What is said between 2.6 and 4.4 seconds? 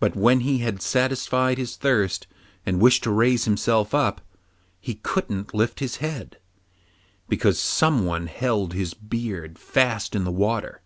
and wished to raise himself up,